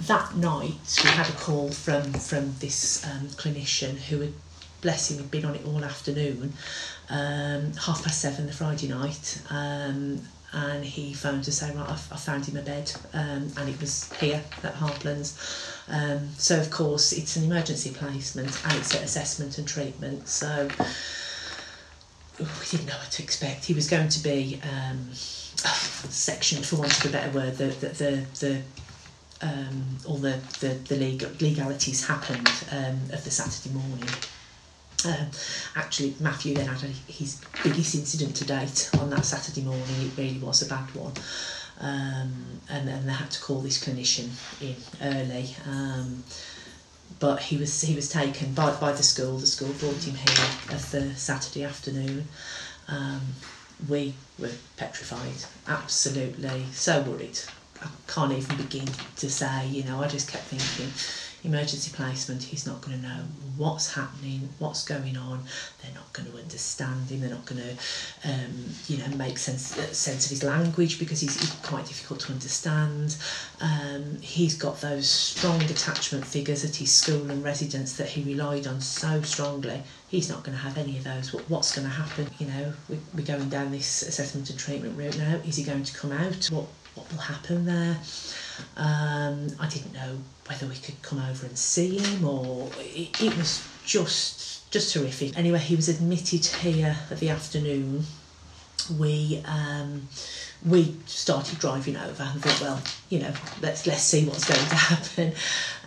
that 0.00 0.36
night 0.36 1.00
we 1.02 1.10
had 1.10 1.28
a 1.28 1.32
call 1.32 1.70
from 1.70 2.12
from 2.12 2.54
this 2.58 3.04
um, 3.04 3.26
clinician 3.28 3.96
who 3.96 4.20
had 4.20 4.32
bless 4.80 5.10
him 5.10 5.18
had 5.18 5.30
been 5.30 5.44
on 5.44 5.54
it 5.54 5.64
all 5.66 5.84
afternoon 5.84 6.52
um, 7.10 7.72
half 7.74 8.02
past 8.04 8.20
seven 8.20 8.46
the 8.46 8.52
friday 8.52 8.88
night 8.88 9.40
um, 9.50 10.20
and 10.52 10.84
he 10.84 11.12
phoned 11.12 11.42
to 11.42 11.50
say 11.50 11.74
right 11.74 11.88
I 11.88 11.96
found 11.96 12.46
him 12.46 12.56
a 12.56 12.62
bed 12.62 12.92
um, 13.12 13.50
and 13.56 13.68
it 13.68 13.80
was 13.80 14.12
here 14.14 14.42
at 14.62 14.74
Harplands 14.74 15.36
um, 15.88 16.28
so 16.36 16.60
of 16.60 16.70
course 16.70 17.12
it's 17.12 17.36
an 17.36 17.44
emergency 17.44 17.90
placement 17.92 18.60
and 18.64 18.78
it's 18.78 18.94
assessment 18.94 19.58
and 19.58 19.66
treatment 19.66 20.28
so 20.28 20.68
we 22.38 22.46
didn't 22.70 22.86
know 22.86 22.96
what 22.96 23.10
to 23.12 23.22
expect. 23.22 23.64
He 23.64 23.74
was 23.74 23.88
going 23.88 24.08
to 24.08 24.22
be 24.22 24.60
um, 24.62 25.08
section 25.12 26.62
for 26.62 26.76
want 26.76 26.98
of 26.98 27.10
a 27.10 27.12
better 27.12 27.30
word 27.30 27.56
the 27.56 27.66
the, 27.66 27.88
the, 27.88 28.26
the 28.40 28.62
um, 29.44 29.98
all 30.06 30.16
the, 30.16 30.38
the, 30.60 30.68
the 30.88 30.96
legal, 30.96 31.30
legalities 31.40 32.06
happened 32.06 32.50
um, 32.72 32.98
of 33.12 33.22
the 33.24 33.30
Saturday 33.30 33.74
morning. 33.74 34.08
Um, 35.06 35.28
actually, 35.76 36.14
Matthew 36.18 36.54
then 36.54 36.66
had 36.66 36.82
a, 36.82 37.12
his 37.12 37.44
biggest 37.62 37.94
incident 37.94 38.36
to 38.36 38.44
date 38.46 38.90
on 38.98 39.10
that 39.10 39.26
Saturday 39.26 39.62
morning. 39.62 39.84
It 40.00 40.16
really 40.16 40.38
was 40.38 40.62
a 40.62 40.66
bad 40.66 40.94
one. 40.94 41.12
Um, 41.78 42.60
and 42.70 42.88
then 42.88 43.06
they 43.06 43.12
had 43.12 43.30
to 43.32 43.40
call 43.40 43.60
this 43.60 43.84
clinician 43.84 44.30
in 44.62 44.76
early. 45.02 45.54
Um, 45.68 46.24
but 47.20 47.40
he 47.40 47.56
was 47.56 47.82
he 47.82 47.94
was 47.94 48.08
taken 48.08 48.54
by, 48.54 48.74
by 48.76 48.92
the 48.92 49.02
school. 49.02 49.38
The 49.38 49.46
school 49.46 49.72
brought 49.74 50.02
him 50.02 50.14
here 50.14 50.76
of 50.76 50.90
the 50.90 51.14
Saturday 51.16 51.64
afternoon. 51.64 52.26
Um, 52.88 53.20
we 53.88 54.14
were 54.38 54.52
petrified, 54.76 55.44
absolutely 55.66 56.64
so 56.72 57.02
worried. 57.02 57.38
I 57.82 57.88
can't 58.06 58.32
even 58.32 58.56
begin 58.56 58.88
to 59.16 59.30
say, 59.30 59.66
you 59.68 59.84
know, 59.84 60.02
I 60.02 60.08
just 60.08 60.30
kept 60.30 60.44
thinking, 60.44 60.92
emergency 61.44 61.92
placement, 61.94 62.42
he's 62.42 62.66
not 62.66 62.80
going 62.80 62.96
to 62.98 63.06
know 63.06 63.20
what's 63.56 63.94
happening, 63.94 64.48
what's 64.58 64.84
going 64.84 65.16
on. 65.16 65.42
They're 65.82 65.94
not 65.94 66.10
going 66.12 66.30
to 66.30 66.38
understand 66.38 67.10
him. 67.10 67.20
They're 67.20 67.30
not 67.30 67.44
going 67.44 67.60
to, 67.60 68.30
um, 68.30 68.64
you 68.88 68.96
know, 68.96 69.08
make 69.16 69.36
sense 69.36 69.78
uh, 69.78 69.92
sense 69.92 70.24
of 70.24 70.30
his 70.30 70.42
language 70.42 70.98
because 70.98 71.20
he's, 71.20 71.54
quite 71.62 71.86
difficult 71.86 72.20
to 72.20 72.32
understand. 72.32 73.16
Um, 73.60 74.18
he's 74.20 74.56
got 74.56 74.80
those 74.80 75.08
strong 75.08 75.62
attachment 75.62 76.26
figures 76.26 76.64
at 76.64 76.76
his 76.76 76.92
school 76.92 77.30
and 77.30 77.44
residence 77.44 77.96
that 77.96 78.08
he 78.08 78.22
relied 78.22 78.66
on 78.66 78.80
so 78.80 79.22
strongly. 79.22 79.82
He's 80.08 80.28
not 80.28 80.44
going 80.44 80.56
to 80.56 80.62
have 80.62 80.78
any 80.78 80.98
of 80.98 81.04
those. 81.04 81.32
What's 81.48 81.74
going 81.74 81.86
to 81.86 81.92
happen? 81.92 82.28
You 82.38 82.46
know, 82.46 82.72
we, 82.88 82.98
we're 83.14 83.26
going 83.26 83.48
down 83.48 83.70
this 83.70 84.02
assessment 84.02 84.50
and 84.50 84.58
treatment 84.58 84.96
route 84.96 85.18
now. 85.18 85.40
Is 85.46 85.56
he 85.56 85.64
going 85.64 85.84
to 85.84 85.94
come 85.94 86.12
out? 86.12 86.44
What 86.50 86.66
what 86.94 87.10
will 87.10 87.18
happen 87.18 87.64
there. 87.64 87.98
Um, 88.76 89.48
I 89.58 89.68
didn't 89.68 89.92
know 89.92 90.18
whether 90.46 90.66
we 90.66 90.76
could 90.76 91.00
come 91.02 91.18
over 91.18 91.46
and 91.46 91.56
see 91.56 91.98
him 91.98 92.24
or 92.24 92.68
it, 92.78 93.20
it 93.20 93.36
was 93.36 93.66
just 93.84 94.70
just 94.70 94.94
horrific. 94.94 95.36
Anyway, 95.38 95.58
he 95.58 95.76
was 95.76 95.88
admitted 95.88 96.44
here 96.44 96.96
at 97.10 97.18
the 97.20 97.30
afternoon. 97.30 98.04
We 98.90 99.42
um, 99.46 100.08
we 100.64 100.96
started 101.06 101.58
driving 101.58 101.96
over 101.96 102.22
and 102.22 102.42
thought, 102.42 102.60
well, 102.60 102.82
you 103.10 103.18
know, 103.20 103.32
let's 103.60 103.86
let's 103.86 104.02
see 104.02 104.24
what's 104.24 104.44
going 104.44 104.66
to 104.68 104.74
happen. 104.74 105.32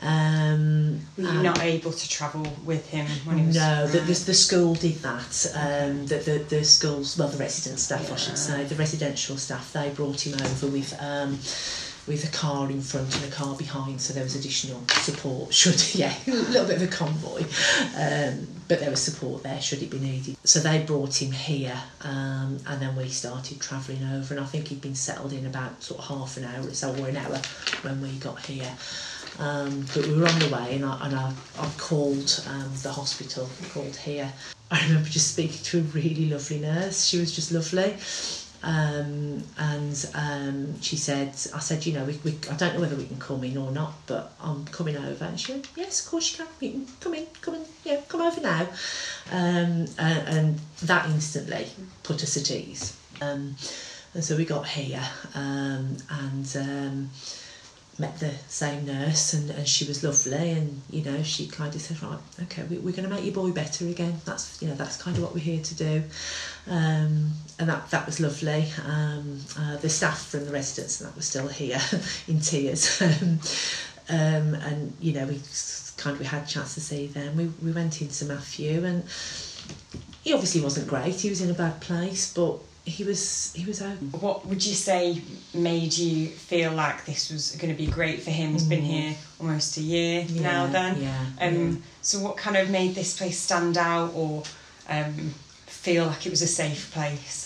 Um, 0.02 1.00
Were 1.18 1.24
you 1.24 1.42
not 1.42 1.60
able 1.64 1.92
to 1.92 2.10
travel 2.10 2.46
with 2.64 2.88
him 2.90 3.08
when 3.26 3.40
he 3.40 3.46
was? 3.48 3.56
No, 3.56 3.88
the, 3.88 4.00
the, 4.00 4.14
the 4.14 4.34
school 4.34 4.76
did 4.76 4.96
that. 4.98 5.52
Um, 5.56 6.06
the, 6.06 6.18
the 6.18 6.46
the 6.50 6.64
schools, 6.64 7.18
well, 7.18 7.28
the 7.30 7.38
resident 7.38 7.80
staff, 7.80 8.06
Yeah. 8.08 8.14
I 8.14 8.18
should 8.18 8.38
say, 8.38 8.64
the 8.66 8.76
residential 8.76 9.38
staff, 9.38 9.74
they 9.74 9.90
brought 9.90 10.26
him 10.26 10.36
over 10.40 10.68
with. 10.68 10.96
Um, 11.00 11.40
with 12.08 12.24
a 12.24 12.32
car 12.36 12.70
in 12.70 12.82
front 12.82 13.14
and 13.16 13.26
a 13.26 13.36
car 13.36 13.56
behind, 13.56 14.00
so 14.00 14.14
there 14.14 14.24
was 14.24 14.36
additional 14.36 14.82
support. 15.02 15.54
Should 15.54 15.84
yeah, 15.96 16.14
a 16.28 16.32
little 16.32 16.66
bit 16.66 16.82
of 16.82 16.84
a 16.84 16.88
convoy, 16.88 17.44
um, 17.98 18.48
but 18.68 18.80
there 18.80 18.90
was 18.90 19.02
support 19.02 19.44
there 19.44 19.62
should 19.62 19.84
it 19.84 19.90
be 19.90 20.00
needed. 20.00 20.38
So 20.44 20.60
they 20.60 20.84
brought 20.84 21.22
him 21.22 21.32
here, 21.32 21.78
um, 22.02 22.60
and 22.68 22.82
then 22.82 22.96
we 22.96 23.10
started 23.10 23.60
travelling 23.60 24.04
over. 24.04 24.34
And 24.34 24.44
I 24.44 24.48
think 24.48 24.70
he'd 24.70 24.82
been 24.82 24.96
settled 24.96 25.34
in 25.34 25.46
about 25.46 25.84
sort 25.84 26.00
of 26.00 26.08
half 26.08 26.38
an 26.38 26.46
hour 26.46 26.68
or 26.68 26.74
so, 26.74 26.96
or 26.96 27.08
an 27.10 27.18
hour 27.18 27.42
when 27.82 28.02
we 28.02 28.12
got 28.20 28.40
here. 28.46 28.72
Um, 29.40 29.86
but 29.94 30.08
we 30.08 30.16
were 30.16 30.28
on 30.28 30.40
the 30.40 30.50
way, 30.50 30.76
and 30.76 30.86
I, 30.86 31.06
and 31.06 31.16
I, 31.16 31.34
I 31.60 31.70
called 31.78 32.44
um, 32.50 32.72
the 32.82 32.92
hospital, 32.92 33.50
called 33.72 33.96
here. 33.96 34.32
I 34.72 34.82
remember 34.88 35.10
just 35.10 35.34
speaking 35.34 35.64
to 35.64 35.80
a 35.80 35.82
really 35.82 36.30
lovely 36.30 36.60
nurse. 36.60 37.06
She 37.06 37.20
was 37.20 37.36
just 37.36 37.52
lovely. 37.52 37.96
Um, 38.64 39.44
and 39.58 40.10
um, 40.16 40.82
she 40.82 40.96
said, 40.98 41.30
I 41.54 41.60
said, 41.60 41.86
you 41.86 41.94
know, 41.94 42.06
we, 42.06 42.20
we, 42.24 42.38
I 42.50 42.56
don't 42.56 42.74
know 42.74 42.82
whether 42.82 42.96
we 42.96 43.06
can 43.06 43.20
come 43.20 43.44
in 43.44 43.58
or 43.58 43.72
not, 43.72 43.94
but 44.08 44.34
I'm 44.42 44.66
coming 44.66 44.98
over. 44.98 45.26
And 45.26 45.40
she 45.40 45.52
went, 45.52 45.70
yes, 45.76 46.04
of 46.04 46.12
course 46.12 46.32
you 46.32 46.44
can. 46.44 46.54
You 46.60 46.72
can 46.72 46.88
come 47.00 47.14
in, 47.14 47.28
come 47.42 47.56
in, 47.56 47.66
yeah, 47.84 48.02
come 48.08 48.22
over 48.22 48.42
now. 48.42 48.68
Um, 49.32 49.86
and, 49.98 50.28
and 50.28 50.60
that 50.84 51.10
instantly 51.10 51.68
put 52.04 52.24
us 52.24 52.38
at 52.38 52.52
ease. 52.52 52.98
Um, 53.22 53.56
and 54.14 54.24
so 54.24 54.36
we 54.36 54.46
got 54.46 54.68
here, 54.68 55.04
um, 55.36 55.98
and 56.10 56.58
um, 56.58 57.10
met 58.00 58.20
the 58.20 58.32
same 58.48 58.86
nurse 58.86 59.34
and, 59.34 59.50
and 59.50 59.68
she 59.68 59.86
was 59.86 60.04
lovely 60.04 60.52
and 60.52 60.82
you 60.90 61.04
know 61.04 61.24
she 61.24 61.48
kind 61.48 61.74
of 61.74 61.82
said 61.82 62.02
right 62.04 62.20
okay 62.44 62.64
we, 62.70 62.78
we're 62.78 62.96
going 62.96 63.10
to 63.10 63.14
make 63.14 63.26
your 63.26 63.34
boy 63.34 63.52
better 63.52 63.88
again. 63.88 64.20
That's 64.26 64.62
you 64.62 64.68
know 64.68 64.76
that's 64.76 65.02
kind 65.02 65.18
of 65.18 65.24
what 65.24 65.34
we're 65.34 65.40
here 65.40 65.64
to 65.64 65.76
do. 65.76 66.04
Um, 66.68 67.32
and 67.60 67.70
that 67.70 67.90
that 67.92 68.06
was 68.06 68.20
lovely. 68.20 68.68
Um, 68.86 69.40
uh, 69.58 69.78
the 69.78 69.90
staff 69.90 70.28
from 70.28 70.46
the 70.46 70.52
residents 70.52 70.98
that 71.00 71.16
was 71.16 71.26
still 71.26 71.48
here 71.48 71.80
in 72.28 72.40
tears. 72.40 73.02
Um, 74.10 74.16
um, 74.20 74.54
and 74.54 74.94
you 75.02 75.12
know 75.12 75.26
we 75.26 75.42
kind 75.98 76.14
of 76.14 76.20
we 76.20 76.26
had 76.26 76.44
a 76.44 76.46
chance 76.46 76.76
to 76.76 76.80
see 76.80 77.08
them. 77.08 77.36
We, 77.36 77.48
we 77.62 77.74
went 77.74 78.02
into 78.02 78.24
Matthew 78.24 78.86
and 78.86 79.04
he 80.24 80.32
obviously 80.32 80.62
wasn't 80.62 80.88
great. 80.88 81.16
He 81.20 81.30
was 81.30 81.42
in 81.42 81.50
a 81.50 81.54
bad 81.54 81.82
place 81.82 82.34
but 82.34 82.58
he 82.88 83.04
was 83.04 83.54
he 83.54 83.66
was 83.66 83.82
open. 83.82 84.12
What 84.20 84.46
would 84.46 84.66
you 84.66 84.74
say 84.74 85.22
made 85.54 85.96
you 85.98 86.28
feel 86.28 86.72
like 86.72 87.06
this 87.06 87.30
was 87.32 87.56
going 87.58 87.76
to 87.76 87.78
be 87.78 87.88
great 87.88 88.22
for 88.22 88.32
him? 88.32 88.52
He's 88.54 88.64
been 88.64 88.82
here 88.82 89.16
almost 89.40 89.78
a 89.78 89.82
year 89.82 90.26
Yeah, 90.28 90.42
now. 90.42 90.68
Then, 90.68 91.02
yeah, 91.02 91.26
Um, 91.42 91.70
yeah. 91.72 91.76
So, 92.02 92.20
what 92.20 92.38
kind 92.38 92.56
of 92.56 92.70
made 92.70 92.96
this 92.96 93.18
place 93.18 93.38
stand 93.40 93.78
out, 93.78 94.14
or 94.16 94.44
um, 94.90 95.34
feel 95.66 96.06
like 96.06 96.26
it 96.26 96.30
was 96.30 96.42
a 96.42 96.48
safe 96.48 96.92
place? 96.94 97.44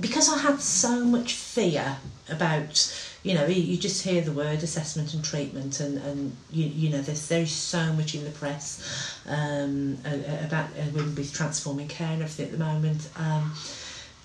because 0.00 0.26
I 0.32 0.38
had 0.38 0.58
so 0.58 1.04
much 1.04 1.34
fear 1.34 1.98
about 2.30 2.74
you 3.22 3.34
know 3.34 3.44
you 3.46 3.76
just 3.76 4.02
hear 4.02 4.22
the 4.22 4.32
word 4.32 4.62
assessment 4.62 5.12
and 5.12 5.22
treatment 5.22 5.80
and 5.80 5.98
and 5.98 6.34
you, 6.50 6.64
you 6.64 6.88
know 6.88 7.02
there's 7.02 7.28
there's 7.28 7.52
so 7.52 7.92
much 7.92 8.14
in 8.14 8.24
the 8.24 8.30
press 8.30 8.80
um, 9.28 9.98
about 10.46 10.66
uh, 10.80 10.84
women 10.94 11.14
with 11.14 11.30
transforming 11.34 11.88
care 11.88 12.08
and 12.08 12.22
everything 12.22 12.46
at 12.46 12.52
the 12.52 12.64
moment 12.64 13.06
um, 13.16 13.52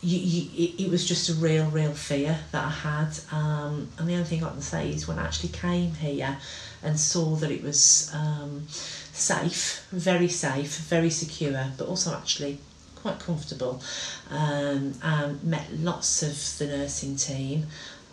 you, 0.01 0.17
you, 0.19 0.73
it, 0.77 0.91
was 0.91 1.07
just 1.07 1.29
a 1.29 1.33
real 1.33 1.65
real 1.69 1.93
fear 1.93 2.39
that 2.51 2.63
I 2.63 2.69
had 2.69 3.19
um, 3.31 3.89
and 3.97 4.07
the 4.07 4.13
only 4.13 4.25
thing 4.25 4.43
I 4.43 4.49
can 4.49 4.61
say 4.61 4.89
is 4.89 5.07
when 5.07 5.17
I 5.17 5.25
actually 5.25 5.49
came 5.49 5.93
here 5.95 6.37
and 6.83 6.99
saw 6.99 7.35
that 7.37 7.49
it 7.49 7.63
was 7.63 8.11
um, 8.13 8.65
safe 8.67 9.87
very 9.91 10.27
safe 10.27 10.77
very 10.77 11.09
secure 11.09 11.71
but 11.77 11.87
also 11.87 12.15
actually 12.15 12.59
quite 12.95 13.19
comfortable 13.19 13.81
um, 14.29 14.93
and 15.01 15.43
met 15.43 15.73
lots 15.73 16.21
of 16.21 16.57
the 16.59 16.67
nursing 16.67 17.15
team 17.15 17.67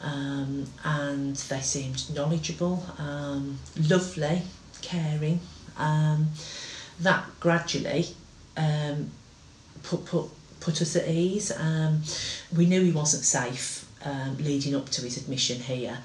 um, 0.05 0.67
and 0.85 1.37
they 1.37 1.61
seemed 1.61 2.15
knowledgeable, 2.15 2.85
um, 2.99 3.59
lovely, 3.89 4.43
caring. 4.83 5.41
Um, 5.77 6.29
that 7.01 7.25
gradually 7.41 8.07
um, 8.57 9.11
put, 9.83 10.05
put, 10.05 10.27
put 10.65 10.81
us 10.81 10.97
at 10.97 11.09
ease. 11.09 11.53
Um, 11.57 12.03
we 12.57 12.67
knew 12.67 12.83
he 12.83 12.91
wasn't 12.91 13.25
safe 13.25 13.87
um, 14.05 14.37
leading 14.39 14.75
up 14.75 14.89
to 14.91 15.03
his 15.03 15.17
admission 15.17 15.61
here. 15.61 15.99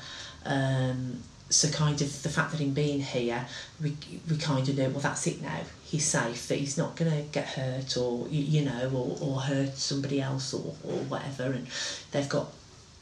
Um, 0.46 1.24
so 1.50 1.68
kind 1.70 2.00
of 2.00 2.22
the 2.22 2.30
fact 2.30 2.51
that 2.51 2.60
him 2.60 2.74
being 2.74 3.01
here, 3.01 3.48
we, 3.82 3.96
we 4.30 4.38
kind 4.38 4.68
of 4.70 4.78
knew, 4.78 4.89
well, 4.89 5.00
that's 5.00 5.25
it 5.25 5.42
now. 5.42 5.62
He's 5.84 6.06
safe, 6.06 6.48
that 6.48 6.56
he's 6.56 6.78
not 6.78 6.96
going 6.96 7.12
to 7.12 7.24
get 7.32 7.48
hurt 7.48 7.98
or, 7.98 8.28
you, 8.28 8.44
you 8.44 8.66
know, 8.66 8.92
or, 8.94 9.18
or 9.20 9.42
hurt 9.42 9.75
somebody 9.75 10.22
else 10.22 10.54
or, 10.54 10.75
or 10.84 10.98
whatever. 11.08 11.51
And 11.51 11.68
they've 12.12 12.30
got 12.30 12.51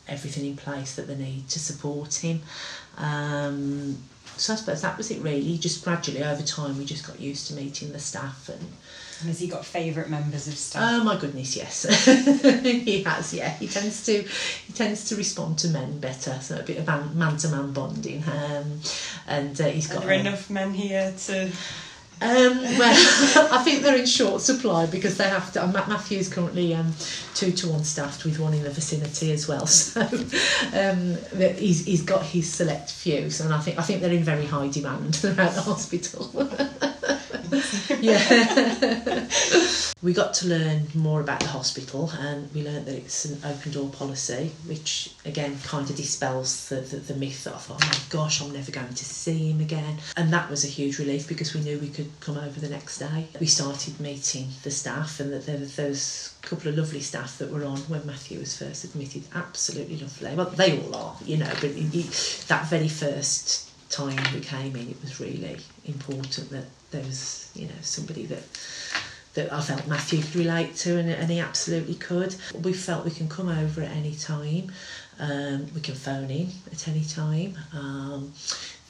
everything 0.08 0.46
in 0.46 0.56
place 0.56 0.96
that 0.96 1.08
they 1.08 1.16
need 1.16 1.50
to 1.50 1.60
support 1.60 2.14
him. 2.16 2.42
Um, 2.98 3.98
so 4.38 4.54
I 4.54 4.56
suppose 4.56 4.82
that 4.82 4.98
was 4.98 5.12
it 5.12 5.22
really. 5.22 5.58
Just 5.58 5.84
gradually 5.84 6.24
over 6.24 6.44
time, 6.44 6.78
we 6.78 6.86
just 6.86 7.06
got 7.06 7.20
used 7.20 7.48
to 7.48 7.54
meeting 7.56 7.92
the 7.92 8.00
staff 8.00 8.50
and 8.50 8.66
And 9.20 9.30
has 9.30 9.40
he 9.40 9.48
got 9.48 9.66
favourite 9.66 10.10
members 10.10 10.48
of 10.48 10.54
staff? 10.56 10.84
Oh 10.86 11.04
my 11.04 11.18
goodness, 11.18 11.56
yes, 11.56 11.84
he 12.64 13.02
has. 13.04 13.34
Yeah, 13.34 13.50
he 13.50 13.68
tends 13.68 14.06
to 14.06 14.22
he 14.22 14.74
tends 14.74 15.10
to 15.10 15.16
respond 15.16 15.58
to 15.60 15.70
men 15.70 16.00
better, 16.00 16.38
so 16.42 16.60
a 16.60 16.64
bit 16.64 16.78
of 16.78 17.16
man 17.16 17.38
to 17.38 17.48
man 17.50 17.74
bonding. 17.74 18.24
Um, 18.28 18.80
and 19.28 19.60
uh, 19.60 19.66
he's 19.66 19.90
Are 19.90 19.96
got 19.96 20.04
there 20.04 20.12
a- 20.12 20.20
enough 20.20 20.50
men 20.52 20.74
here 20.74 21.14
to? 21.26 21.46
um, 22.20 22.62
well, 22.80 23.50
I 23.52 23.62
think 23.64 23.82
they're 23.84 23.98
in 23.98 24.06
short 24.06 24.42
supply 24.42 24.86
because 24.86 25.18
they 25.18 25.30
have 25.30 25.52
to. 25.54 25.64
Uh, 25.64 25.68
Ma- 25.68 25.88
Matthew's 25.88 26.30
currently 26.30 26.74
um, 26.76 26.94
two 27.34 27.52
to 27.52 27.70
one 27.70 27.84
staffed 27.84 28.24
with 28.24 28.40
one 28.40 28.54
in 28.54 28.64
the 28.64 28.70
vicinity 28.70 29.32
as 29.32 29.48
well. 29.48 29.66
So 29.78 30.02
um, 30.74 31.18
he's, 31.58 31.86
he's 31.86 32.02
got 32.04 32.24
his 32.24 32.52
select 32.52 32.92
few, 32.92 33.30
so, 33.32 33.46
and 33.46 33.54
I 33.54 33.60
think 33.62 33.80
I 33.80 33.82
think 33.82 34.02
they're 34.02 34.12
in 34.14 34.24
very 34.24 34.46
high 34.46 34.68
demand 34.68 35.16
throughout 35.16 35.54
the 35.56 35.62
hospital. 35.62 36.30
yeah. 38.02 39.28
we 40.02 40.14
got 40.14 40.34
to 40.36 40.48
learn 40.48 40.88
more 40.94 41.22
about 41.22 41.40
the 41.40 41.48
hospital 41.48 42.12
and 42.20 42.54
we 42.54 42.64
learned 42.64 42.86
that 42.86 42.96
it's 42.96 43.26
an 43.26 43.40
open 43.44 43.72
door 43.72 43.90
policy, 43.90 44.52
which 44.66 45.14
again 45.26 45.58
kind 45.64 45.90
of 45.90 45.96
dispels 45.96 46.70
the, 46.70 46.76
the, 46.78 46.98
the 46.98 47.16
myth 47.16 47.44
that 47.46 47.56
I 47.56 47.58
thought, 47.58 47.84
oh 47.84 47.88
my 47.88 48.00
gosh, 48.10 48.42
I'm 48.42 48.54
never 48.54 48.72
going 48.72 48.94
to 48.94 49.06
see 49.06 49.52
him 49.52 49.62
again. 49.62 49.98
And 50.16 50.32
that 50.34 50.50
was 50.50 50.64
a 50.64 50.68
huge 50.68 51.00
relief 51.00 51.28
because 51.28 51.54
we 51.54 51.62
knew 51.62 51.80
we 51.80 51.90
could 51.90 52.12
come 52.20 52.38
over 52.38 52.60
the 52.60 52.70
next 52.70 53.00
day. 53.00 53.28
We 53.40 53.48
started 53.48 54.00
meeting 54.00 54.48
the 54.64 54.72
staff 54.72 55.20
and 55.20 55.34
that 55.34 55.46
there, 55.46 55.58
was 55.90 56.36
a 56.44 56.48
couple 56.48 56.70
of 56.70 56.78
lovely 56.78 57.02
staff 57.02 57.38
that 57.40 57.52
were 57.52 57.66
on 57.66 57.78
when 57.80 58.06
Matthew 58.06 58.40
was 58.40 58.58
first 58.58 58.84
admitted. 58.84 59.24
Absolutely 59.34 59.98
lovely. 59.98 60.36
Well, 60.36 60.50
they 60.50 60.80
all 60.80 60.96
are, 60.96 61.16
you 61.26 61.38
know, 61.38 61.52
but 61.62 61.74
that 62.48 62.68
very 62.70 62.90
first 62.90 63.67
time 63.90 64.18
we 64.34 64.40
came 64.42 64.76
in, 64.76 64.90
it 64.90 65.02
was 65.02 65.20
really 65.20 65.58
important 65.86 66.50
that 66.50 66.66
there 66.92 67.04
was, 67.04 67.52
you 67.56 67.68
know, 67.68 67.80
somebody 67.82 68.26
that 68.26 68.44
that 69.34 69.54
I 69.54 69.62
felt 69.62 69.86
Matthew 69.88 70.20
could 70.24 70.36
relate 70.36 70.76
to, 70.78 70.98
and, 70.98 71.10
and 71.10 71.30
he 71.30 71.40
absolutely 71.40 71.94
could. 71.94 72.36
We 72.64 72.74
felt 72.74 73.06
we 73.06 73.12
can 73.12 73.30
come 73.30 73.50
over 73.50 73.84
at 73.84 73.92
any 73.92 74.16
time. 74.16 74.72
Um, 75.20 75.68
we 75.76 75.82
can 75.82 75.94
phone 75.94 76.32
in 76.32 76.50
at 76.72 76.88
any 76.88 77.04
time. 77.06 77.56
Um, 77.72 78.34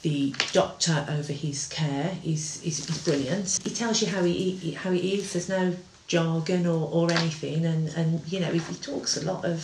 the 0.02 0.34
doctor 0.52 1.06
over 1.10 1.32
his 1.34 1.68
care 1.68 2.16
is, 2.24 2.62
is, 2.64 2.88
is 2.88 3.04
brilliant. 3.04 3.58
He 3.62 3.70
tells 3.70 4.00
you 4.00 4.08
how 4.08 4.22
he 4.24 4.52
he- 4.52 4.72
how 4.72 4.90
he 4.90 5.14
is. 5.14 5.32
There's 5.32 5.48
no 5.48 5.76
jargon 6.06 6.66
or, 6.66 6.88
or 6.90 7.12
anything, 7.12 7.66
and, 7.66 7.88
and 7.90 8.20
you 8.32 8.40
know 8.40 8.50
he, 8.50 8.58
he 8.58 8.74
talks 8.76 9.16
a 9.16 9.24
lot 9.26 9.44
of 9.44 9.60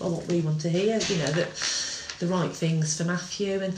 well, 0.00 0.12
what 0.12 0.26
we 0.26 0.40
want 0.40 0.60
to 0.62 0.70
hear. 0.70 0.98
You 0.98 1.18
know 1.18 1.32
that 1.32 1.50
the 2.18 2.26
right 2.28 2.52
things 2.52 2.96
for 2.96 3.04
Matthew, 3.04 3.60
and 3.60 3.74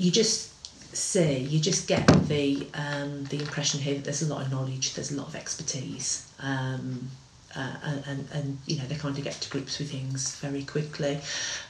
you 0.00 0.10
just 0.10 0.50
see, 0.96 1.38
you 1.38 1.60
just 1.60 1.86
get 1.86 2.06
the 2.26 2.66
um, 2.74 3.24
the 3.24 3.38
impression 3.38 3.80
here 3.80 3.94
that 3.94 4.04
there's 4.04 4.22
a 4.22 4.34
lot 4.34 4.42
of 4.42 4.50
knowledge, 4.50 4.94
there's 4.94 5.12
a 5.12 5.16
lot 5.16 5.28
of 5.28 5.36
expertise, 5.36 6.26
um, 6.40 7.10
uh, 7.54 8.00
and, 8.06 8.26
and 8.32 8.58
you 8.66 8.78
know 8.78 8.84
they 8.86 8.94
kind 8.94 9.16
of 9.16 9.22
get 9.22 9.34
to 9.34 9.50
grips 9.50 9.78
with 9.78 9.90
things 9.90 10.36
very 10.36 10.64
quickly. 10.64 11.20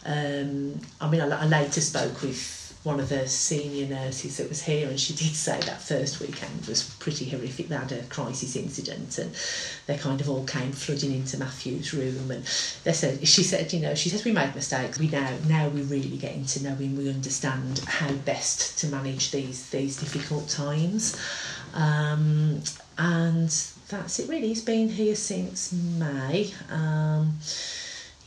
Um, 0.06 0.80
I 1.00 1.10
mean, 1.10 1.20
I, 1.20 1.42
I 1.42 1.46
later 1.46 1.80
spoke 1.80 2.22
with 2.22 2.59
one 2.82 2.99
of 2.99 3.10
the 3.10 3.28
senior 3.28 3.87
nurses 3.87 4.38
that 4.38 4.49
was 4.49 4.62
here, 4.62 4.88
and 4.88 4.99
she 4.99 5.12
did 5.12 5.34
say 5.34 5.60
that 5.60 5.82
first 5.82 6.18
weekend 6.18 6.64
was 6.66 6.94
pretty 6.99 7.28
horrific. 7.28 7.68
They 7.68 7.76
had 7.76 7.92
a 7.92 8.02
crisis 8.04 8.56
incident, 8.56 9.18
and 9.18 9.37
they 9.87 9.99
kind 9.99 10.18
of 10.20 10.30
all 10.30 10.44
came 10.44 10.72
flooding 10.72 11.12
into 11.12 11.37
Matthew's 11.37 11.92
room, 11.92 12.30
and 12.30 12.42
they 12.84 12.92
said, 12.94 13.26
she 13.28 13.42
said, 13.42 13.70
you 13.75 13.80
know, 13.80 13.94
she 13.94 14.08
says 14.08 14.25
we 14.25 14.32
made 14.32 14.54
mistakes. 14.54 14.99
We 14.99 15.08
now 15.08 15.30
now 15.46 15.68
we're 15.68 15.84
really 15.84 16.16
getting 16.16 16.46
to 16.46 16.64
know 16.64 16.75
him. 16.75 16.96
We 16.96 17.10
understand 17.10 17.80
how 17.80 18.12
best 18.12 18.78
to 18.78 18.87
manage 18.87 19.30
these 19.30 19.68
these 19.68 19.99
difficult 19.99 20.49
times, 20.49 21.20
um, 21.75 22.62
and 22.96 23.50
that's 23.88 24.18
it. 24.20 24.28
Really, 24.30 24.49
he's 24.49 24.64
been 24.64 24.88
here 24.88 25.16
since 25.16 25.70
May. 25.72 26.54
Um, 26.70 27.34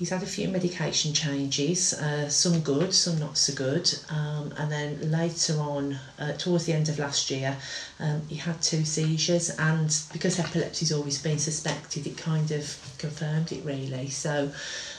He's 0.04 0.10
had 0.10 0.22
a 0.22 0.26
few 0.26 0.50
medication 0.50 1.14
changes, 1.14 1.94
uh, 1.94 2.28
some 2.28 2.60
good, 2.60 2.94
some 2.94 3.20
not 3.20 3.38
so 3.38 3.54
good. 3.54 3.90
Um, 4.10 4.54
and 4.58 4.70
then 4.70 5.10
later 5.10 5.58
on, 5.62 5.98
uh, 6.20 6.34
towards 6.34 6.66
the 6.66 6.74
end 6.74 6.90
of 6.90 7.00
last 7.00 7.32
year, 7.32 7.56
um, 8.02 8.22
he 8.28 8.36
had 8.36 8.62
two 8.62 8.84
seizures. 8.84 9.52
And 9.52 9.96
because 10.12 10.40
epilepsy's 10.40 10.92
always 10.92 11.24
been 11.24 11.40
suspected, 11.40 12.06
it 12.06 12.18
kind 12.18 12.52
of 12.52 12.78
confirmed 12.98 13.54
it 13.54 13.64
really. 13.64 14.10
So, 14.10 14.52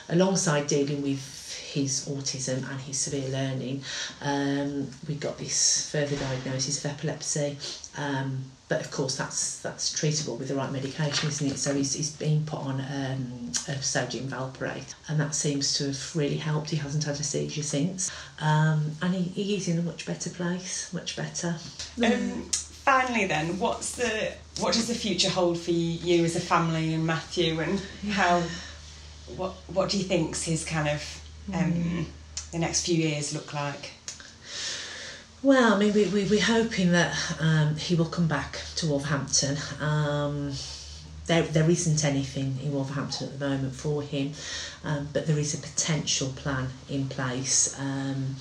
alongside 0.09 0.69
dealing 0.69 1.03
with 1.03 1.21
his 1.75 2.09
autism 2.09 2.69
and 2.71 2.81
his 2.81 2.99
severe 2.99 3.29
learning, 3.29 3.83
um, 4.23 4.89
we 5.09 5.17
got 5.17 5.37
this 5.39 5.91
further 5.91 6.17
diagnosis 6.17 6.85
of 6.85 6.93
epilepsy. 6.93 7.57
Um, 7.99 8.45
but 8.67 8.81
of 8.81 8.91
course, 8.91 9.17
that's 9.17 9.61
that's 9.61 9.93
treatable 9.93 10.39
with 10.39 10.49
the 10.49 10.55
right 10.55 10.73
medication, 10.73 11.29
isn't 11.29 11.47
it? 11.53 11.59
So 11.59 11.75
he's, 11.75 11.95
he's 11.95 12.17
been 12.17 12.45
put 12.47 12.61
on 12.61 12.81
um, 12.81 13.53
a 13.69 13.83
sodium 13.83 14.29
valproate, 14.29 14.95
and 15.09 15.21
that 15.21 15.35
seems 15.35 15.75
to 15.75 15.89
have 15.89 16.17
really 16.17 16.39
helped. 16.39 16.71
He 16.71 16.77
hasn't 16.77 17.05
had 17.05 17.15
a 17.17 17.23
seizure 17.23 17.63
since, 17.63 18.11
um, 18.41 18.93
and 19.03 19.15
he, 19.15 19.23
he 19.23 19.57
is 19.57 19.69
in 19.69 19.79
a 19.79 19.83
much 19.83 20.07
better 20.07 20.31
place, 20.31 20.93
much 20.95 21.15
better. 21.15 21.57
Um, 22.03 22.49
finally, 22.53 23.27
then, 23.27 23.59
what's 23.59 23.97
the 23.97 24.33
what 24.61 24.73
does 24.73 24.89
the 24.89 24.95
future 24.95 25.29
hold 25.29 25.59
for 25.59 25.73
you 25.73 26.25
as 26.25 26.35
a 26.35 26.41
family 26.41 26.95
and 26.95 27.07
Matthew, 27.07 27.61
and 27.61 27.81
how 28.13 28.43
what 29.37 29.53
what 29.69 29.91
do 29.91 29.99
you 29.99 30.05
think's 30.05 30.43
his 30.43 30.65
kind 30.65 30.89
of 30.89 31.24
um, 31.53 32.07
the 32.53 32.59
next 32.59 32.87
few 32.87 32.97
years 32.97 33.35
look 33.35 33.53
like? 33.53 33.93
Well, 35.43 35.75
I 35.75 35.79
mean, 35.79 35.93
we, 35.93 36.07
we, 36.07 36.25
we're 36.25 36.41
hoping 36.41 36.93
that 36.93 37.15
um, 37.39 37.77
he 37.77 37.95
will 37.95 38.07
come 38.07 38.27
back 38.27 38.61
to 38.77 38.87
Wolverhampton. 38.87 39.59
Um, 39.79 40.53
there, 41.27 41.43
there 41.43 41.69
isn't 41.69 42.05
anything 42.05 42.59
in 42.63 42.73
Wolverhampton 42.73 43.29
at 43.29 43.39
the 43.39 43.49
moment 43.49 43.75
for 43.75 44.03
him, 44.03 44.33
um, 44.85 45.09
but 45.13 45.27
there 45.27 45.39
is 45.39 45.55
a 45.55 45.59
potential 45.59 46.29
plan 46.29 46.69
in 46.89 47.09
place. 47.09 47.79
Um, 47.79 48.37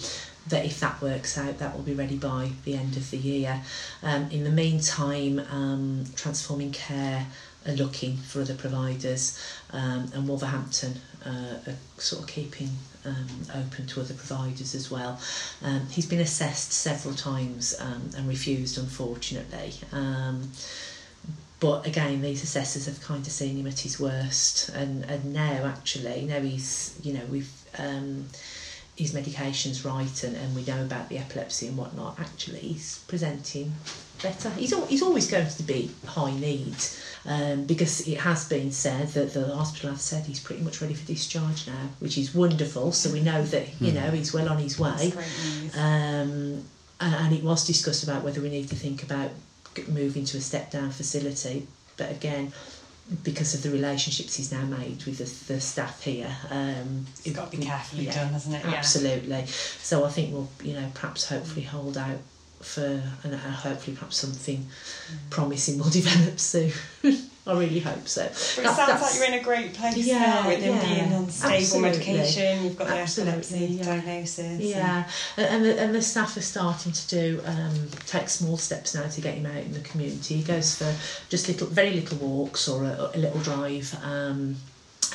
that 0.48 0.66
if 0.66 0.80
that 0.82 1.02
works 1.02 1.38
out, 1.38 1.58
that 1.60 1.76
will 1.76 1.84
be 1.84 1.94
ready 1.94 2.18
by 2.18 2.52
the 2.66 2.76
end 2.76 2.98
of 2.98 3.10
the 3.12 3.18
year. 3.18 3.62
Um, 4.02 4.30
in 4.30 4.44
the 4.44 4.50
meantime, 4.50 5.40
um, 5.52 6.06
Transforming 6.16 6.72
Care 6.72 7.28
are 7.66 7.74
looking 7.74 8.18
for 8.18 8.42
other 8.42 8.56
providers, 8.56 9.40
um, 9.72 10.12
and 10.14 10.28
Wolverhampton 10.28 11.00
uh, 11.26 11.72
are 11.72 11.76
sort 11.98 12.24
of 12.24 12.28
keeping 12.28 12.70
um, 13.06 13.28
open 13.56 13.88
to 13.88 14.02
other 14.02 14.14
providers 14.14 14.76
as 14.76 14.90
well. 14.90 15.20
Um, 15.62 15.88
he's 15.90 16.06
been 16.06 16.20
assessed 16.20 16.72
several 16.72 17.16
times 17.16 17.76
um, 17.80 18.10
and 18.18 18.28
refused, 18.28 18.78
unfortunately. 18.78 19.74
Um, 19.92 20.52
but 21.60 21.88
again, 21.88 22.22
these 22.22 22.44
assessors 22.44 22.86
have 22.88 23.02
kind 23.02 23.26
of 23.26 23.32
seen 23.32 23.58
him 23.58 23.68
at 23.68 23.80
his 23.80 24.00
worst, 24.00 24.70
and, 24.70 25.06
and 25.06 25.34
now 25.34 25.66
actually, 25.66 26.26
now 26.26 26.42
he's, 26.42 27.00
you 27.04 27.14
know, 27.14 27.26
we've 27.30 27.52
um, 27.78 28.28
his 28.96 29.14
medication's 29.14 29.84
right 29.84 30.24
and, 30.24 30.36
and 30.36 30.56
we 30.56 30.64
know 30.66 30.82
about 30.82 31.10
the 31.10 31.18
epilepsy 31.18 31.68
and 31.68 31.78
whatnot, 31.78 32.20
actually 32.20 32.60
he's 32.60 33.04
presenting 33.08 33.74
better. 34.24 34.50
He's, 34.52 34.74
he's 34.88 35.04
always 35.04 35.30
going 35.30 35.48
to 35.48 35.64
be 35.64 35.92
high 36.08 36.34
need 36.34 36.76
um, 37.26 37.66
because 37.66 38.08
it 38.08 38.18
has 38.20 38.48
been 38.50 38.72
said 38.72 39.10
that 39.10 39.34
the 39.34 39.56
hospital 39.56 39.92
have 39.92 40.02
said 40.02 40.26
he's 40.26 40.40
pretty 40.40 40.64
much 40.64 40.82
ready 40.82 40.94
for 40.94 41.06
discharge 41.06 41.68
now, 41.68 41.90
which 42.00 42.18
is 42.18 42.34
wonderful. 42.34 42.92
So 42.92 43.12
we 43.12 43.22
know 43.22 43.44
that, 43.44 43.68
you 43.80 43.92
hmm. 43.92 43.98
know, 43.98 44.12
he's 44.12 44.34
well 44.34 44.50
on 44.50 44.58
his 44.58 44.80
way. 44.80 45.14
Um, 45.76 46.64
and, 47.00 47.16
and 47.16 47.34
it 47.34 47.44
was 47.44 47.68
discussed 47.68 48.04
about 48.04 48.24
whether 48.24 48.42
we 48.42 48.50
need 48.50 48.70
to 48.70 48.76
think 48.76 49.04
about 49.04 49.32
moving 49.88 50.26
to 50.26 50.38
a 50.38 50.42
step 50.42 50.72
down 50.72 50.92
facility. 50.92 51.68
But 51.98 52.12
again, 52.12 52.54
because 53.24 53.54
of 53.54 53.64
the 53.64 53.70
relationships 53.70 54.36
he's 54.36 54.52
now 54.52 54.64
made 54.64 55.04
with 55.06 55.18
the, 55.18 55.54
the 55.54 55.60
staff 55.60 56.02
here. 56.04 56.34
Um, 56.50 57.06
it's 57.26 57.36
got 57.36 57.52
to 57.52 57.58
be 57.58 57.64
carefully 57.64 58.06
yeah, 58.06 58.14
done, 58.14 58.34
hasn't 58.34 58.56
it? 58.56 58.66
Yeah. 58.66 58.76
Absolutely. 58.76 59.46
So 59.46 60.06
I 60.06 60.10
think 60.10 60.32
we'll, 60.32 60.50
you 60.64 60.74
know, 60.74 60.90
perhaps 60.94 61.28
hopefully 61.28 61.64
hold 61.64 61.98
out 61.98 62.20
for, 62.64 63.02
and 63.24 63.36
hopefully 63.36 63.96
perhaps 63.96 64.18
something 64.18 64.58
mm. 64.58 65.18
promising 65.30 65.78
will 65.78 65.90
develop 65.90 66.40
soon. 66.40 66.72
I 67.46 67.60
really 67.60 67.80
hope 67.80 68.08
so. 68.08 68.24
But 68.24 68.32
it 68.32 68.64
that, 68.64 68.76
sounds 68.76 69.02
like 69.02 69.16
you're 69.16 69.26
in 69.26 69.34
a 69.34 69.44
great 69.44 69.74
place 69.74 69.98
yeah, 69.98 70.20
now 70.20 70.48
with 70.48 70.62
him 70.62 70.76
yeah, 70.76 70.86
being 70.86 71.14
on 71.14 71.30
stable 71.30 71.58
absolutely. 71.58 72.14
medication. 72.14 72.64
You've 72.64 72.78
got 72.78 72.88
the 72.88 72.98
epilepsy 73.00 73.66
yeah. 73.66 73.84
diagnosis. 73.84 74.62
Yeah, 74.62 75.10
and, 75.36 75.46
and, 75.48 75.66
the, 75.66 75.80
and 75.82 75.96
the 75.96 76.02
staff 76.02 76.38
are 76.38 76.42
starting 76.42 76.94
to 76.94 77.08
do 77.10 77.42
um, 77.46 77.90
take 78.06 78.30
small 78.30 78.56
steps 78.56 78.96
now 78.96 79.08
to 79.08 79.22
get 79.22 79.36
him 79.36 79.46
out 79.46 79.58
in 79.58 79.74
the 79.74 79.82
community. 79.82 80.38
He 80.38 80.44
goes 80.44 80.78
for 80.78 80.96
just 81.28 81.50
little, 81.50 81.68
very 81.68 81.92
little 81.92 82.18
walks 82.20 82.70
or 82.70 82.86
a, 82.86 83.12
a 83.14 83.18
little 83.18 83.42
drive. 83.42 83.94
Um, 84.02 84.56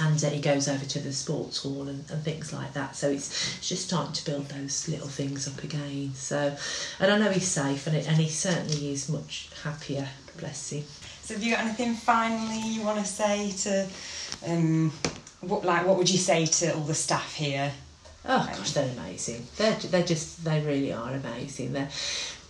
and 0.01 0.23
uh, 0.25 0.31
he 0.31 0.41
goes 0.41 0.69
over 0.69 0.85
to 0.85 0.99
the 1.01 1.13
sports 1.13 1.63
hall 1.63 1.89
and, 1.89 2.05
and 2.11 2.23
things 2.23 2.53
like 2.53 2.73
that. 2.75 2.97
So 2.97 3.11
it's, 3.11 3.57
it's 3.57 3.69
just 3.69 3.87
starting 3.87 4.13
to 4.13 4.25
build 4.25 4.49
those 4.49 4.89
little 4.89 5.09
things 5.09 5.49
up 5.49 5.63
again. 5.63 6.13
So, 6.15 6.57
and 7.01 7.11
I 7.13 7.19
know 7.19 7.31
he's 7.31 7.49
safe, 7.49 7.87
and, 7.87 7.97
it, 7.97 8.09
and 8.09 8.17
he 8.17 8.29
certainly 8.29 8.93
is 8.93 9.09
much 9.09 9.51
happier. 9.63 10.09
Bless 10.39 10.71
him. 10.71 10.85
So 11.23 11.35
have 11.35 11.43
you 11.43 11.53
got 11.53 11.61
anything 11.65 11.95
finally 11.95 12.61
you 12.61 12.83
want 12.83 12.99
to 12.99 13.05
say 13.05 13.51
to, 13.51 13.87
um, 14.47 14.93
what 15.41 15.65
like 15.65 15.87
what 15.87 15.97
would 15.99 16.11
you 16.11 16.19
say 16.19 16.47
to 16.47 16.75
all 16.75 16.83
the 16.83 16.95
staff 16.95 17.35
here? 17.35 17.71
Oh 18.25 18.51
gosh, 18.57 18.73
they're 18.73 18.91
amazing. 18.91 19.47
They're 19.57 19.75
they're 19.75 20.05
just 20.05 20.45
they 20.45 20.61
really 20.61 20.93
are 20.93 21.13
amazing. 21.13 21.73
They're 21.73 21.91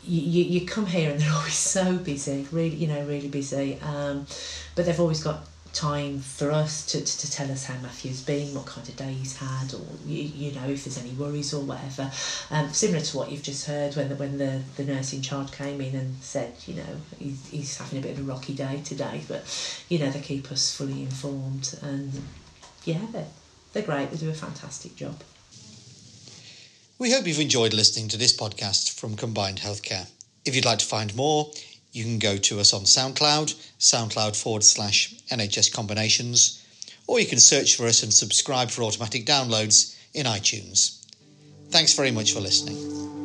you, 0.05 0.45
you 0.45 0.67
come 0.67 0.87
here 0.87 1.11
and 1.11 1.21
they're 1.21 1.33
always 1.35 1.55
so 1.55 1.97
busy, 1.97 2.47
really 2.53 2.77
you 2.77 2.87
know 2.87 3.05
really 3.05 3.29
busy. 3.29 3.79
Um, 3.83 4.27
but 4.75 4.87
they've 4.87 5.01
always 5.01 5.23
got 5.23 5.47
time 5.73 6.21
for 6.21 6.51
us 6.51 6.85
to, 6.87 7.01
to, 7.05 7.19
to 7.19 7.31
tell 7.31 7.51
us 7.51 7.65
how 7.65 7.75
Matthew's 7.81 8.23
been, 8.23 8.55
what 8.55 8.67
kind 8.67 8.89
of 8.89 8.97
day 8.97 9.13
he's 9.13 9.37
had, 9.37 9.75
or 9.75 9.85
you, 10.07 10.23
you 10.23 10.53
know 10.53 10.69
if 10.69 10.85
there's 10.85 10.99
any 10.99 11.11
worries 11.11 11.55
or 11.55 11.63
whatever. 11.63 12.11
Um, 12.51 12.73
similar 12.73 13.01
to 13.01 13.17
what 13.17 13.31
you've 13.31 13.43
just 13.43 13.67
heard 13.67 13.95
when 13.95 14.09
the, 14.09 14.17
when 14.17 14.39
the, 14.39 14.63
the 14.77 14.85
nurse 14.85 15.13
in 15.13 15.23
charge 15.23 15.53
came 15.53 15.81
in 15.81 15.95
and 15.95 16.17
said, 16.21 16.55
you 16.67 16.75
know, 16.75 17.01
he's, 17.19 17.49
he's 17.49 17.77
having 17.77 17.99
a 17.99 18.03
bit 18.03 18.19
of 18.19 18.21
a 18.21 18.31
rocky 18.31 18.55
day 18.55 18.81
today, 18.85 19.23
but 19.29 19.45
you 19.89 19.99
know 19.99 20.11
they 20.11 20.21
keep 20.21 20.51
us 20.51 20.75
fully 20.75 21.03
informed 21.03 21.79
and 21.83 22.13
yeah, 22.85 23.01
they're, 23.13 23.27
they're 23.73 23.83
great. 23.83 24.11
They 24.11 24.17
do 24.17 24.31
a 24.31 24.35
fantastic 24.35 24.97
job. 24.97 25.23
We 26.99 27.13
hope 27.13 27.27
you've 27.27 27.39
enjoyed 27.39 27.75
listening 27.75 28.09
to 28.09 28.17
this 28.17 28.37
podcast 28.37 28.99
from 28.99 29.15
Combined 29.15 29.59
Healthcare. 29.59 30.11
If 30.45 30.57
you'd 30.57 30.65
like 30.65 30.81
to 30.81 30.87
find 30.87 31.15
more, 31.15 31.53
you 31.99 32.05
can 32.05 32.19
go 32.19 32.37
to 32.37 32.61
us 32.61 32.73
on 32.73 32.83
SoundCloud, 32.83 33.55
SoundCloud 33.79 34.41
forward 34.41 34.63
slash 34.63 35.15
NHS 35.31 35.73
Combinations, 35.73 36.65
or 37.07 37.19
you 37.19 37.27
can 37.27 37.41
search 37.41 37.77
for 37.77 37.87
us 37.87 38.03
and 38.03 38.15
subscribe 38.15 38.71
for 38.71 38.85
automatic 38.85 39.27
downloads 39.27 39.97
in 40.15 40.25
iTunes. 40.25 41.05
Thanks 41.71 41.95
very 41.95 42.13
much 42.13 42.33
for 42.33 42.41
listening. 42.41 43.18